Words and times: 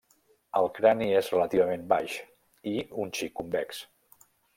El 0.59 0.69
crani 0.77 1.09
és 1.17 1.29
relativament 1.33 1.83
baix 1.91 2.15
i 2.71 2.73
un 3.05 3.13
xic 3.19 3.37
convex. 3.43 3.83